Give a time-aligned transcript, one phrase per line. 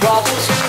[0.00, 0.65] problems.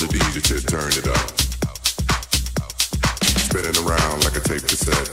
[0.00, 1.30] the DJ to turn it up.
[3.36, 5.08] Spinning around like a tape cassette.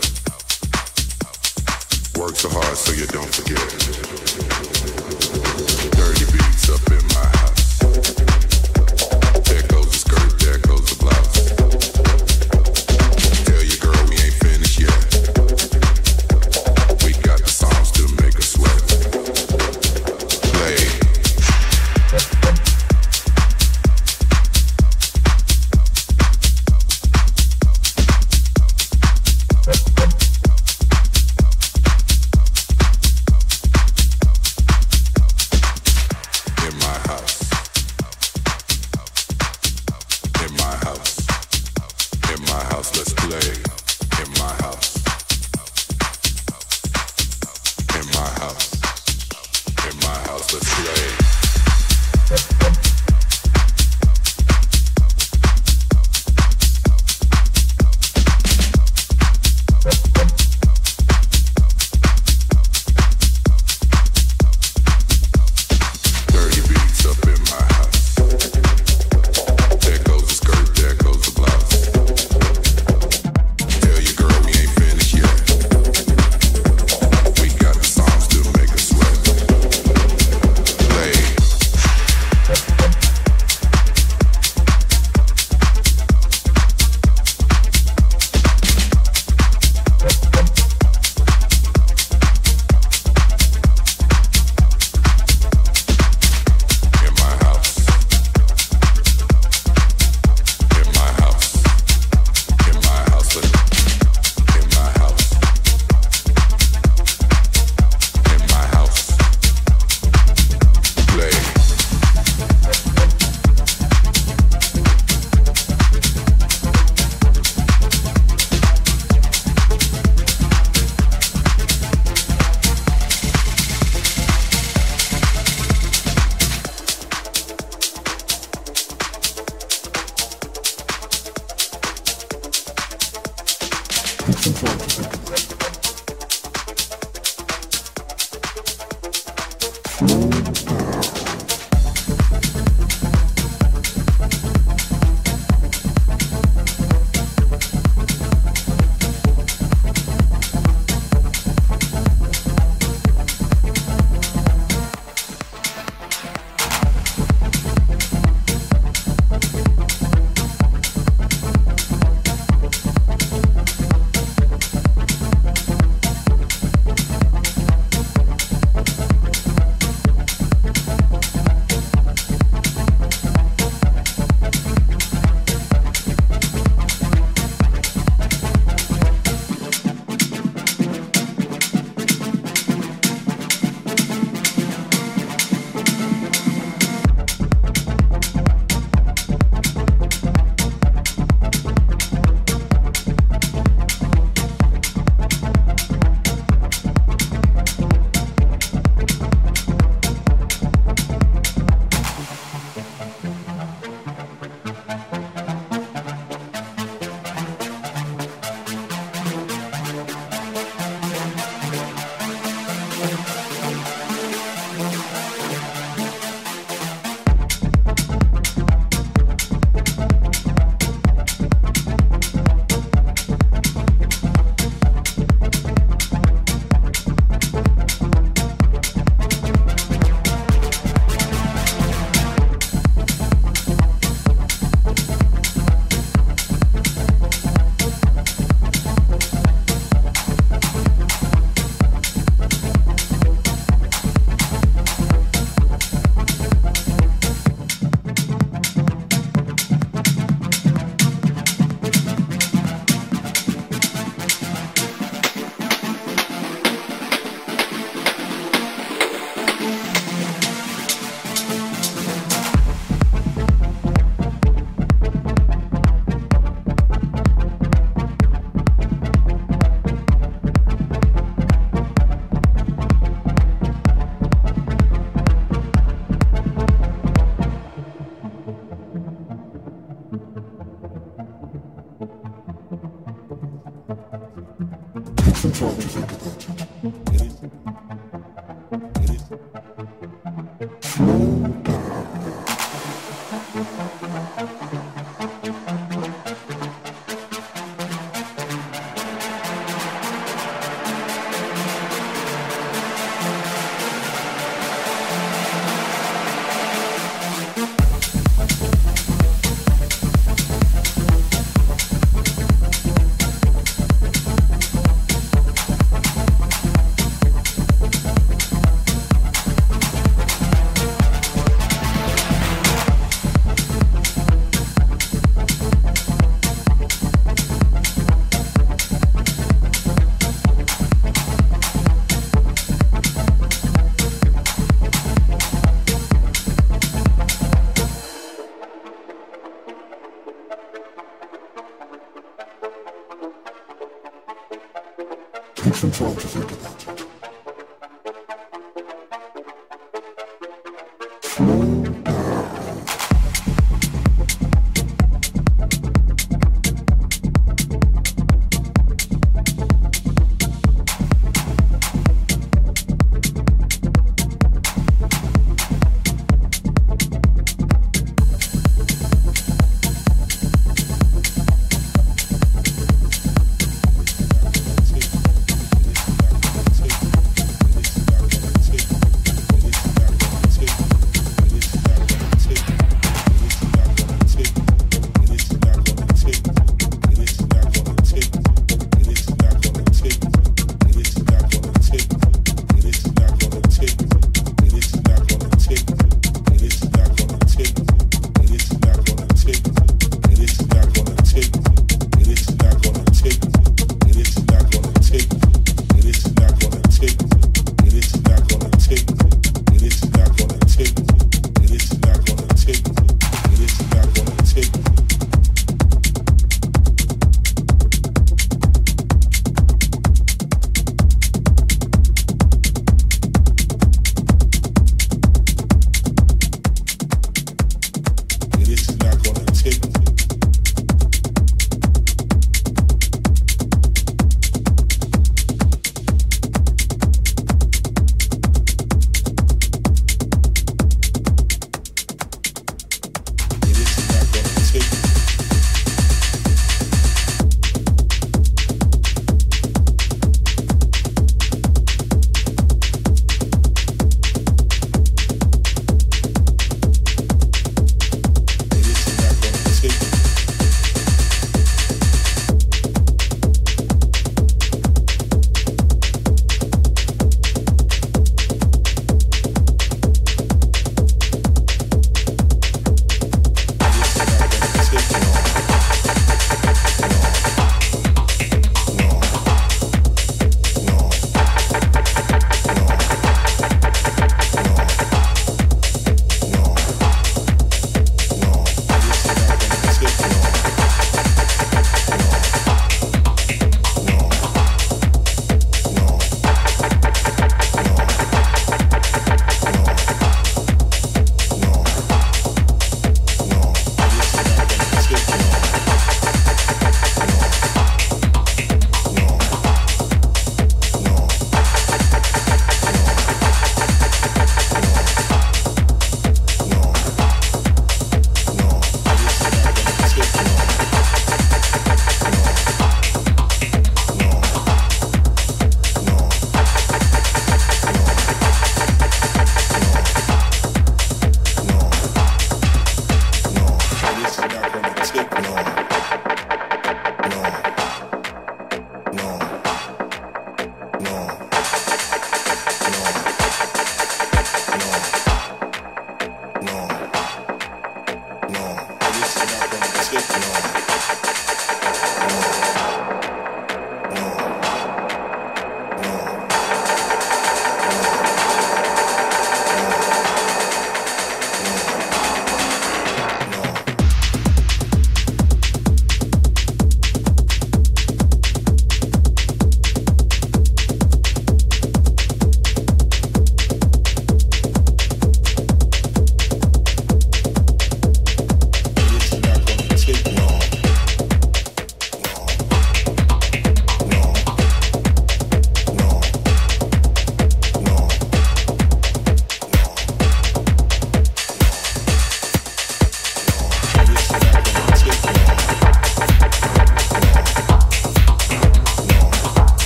[2.18, 3.60] Work so hard so you don't forget.
[5.92, 7.37] Dirty beats up in my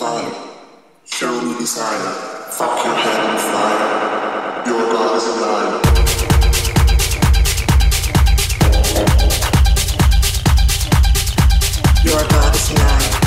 [0.00, 0.32] fire.
[1.04, 2.12] Show me desire.
[2.56, 4.64] Fuck your head on fire.
[4.66, 5.72] Your God is alive.
[12.02, 13.19] Your God is alive.